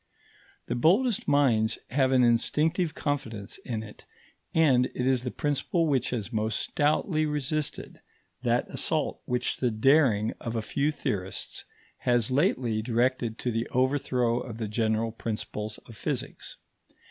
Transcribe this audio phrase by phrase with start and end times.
[0.65, 4.07] The boldest minds have an instinctive confidence in it,
[4.51, 8.01] and it is the principle which has most stoutly resisted
[8.41, 11.65] that assault which the daring of a few theorists
[11.99, 16.57] has lately directed to the overthrow of the general principles of physics.